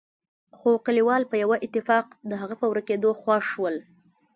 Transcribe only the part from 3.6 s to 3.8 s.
ول.